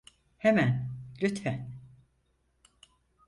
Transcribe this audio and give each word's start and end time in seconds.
Hemen, 0.37 0.89
lütfen. 1.21 1.73